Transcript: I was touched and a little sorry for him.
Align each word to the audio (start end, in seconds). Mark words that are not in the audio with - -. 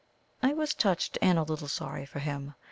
I 0.41 0.53
was 0.53 0.73
touched 0.73 1.19
and 1.21 1.37
a 1.37 1.43
little 1.43 1.67
sorry 1.67 2.07
for 2.07 2.17
him. 2.17 2.55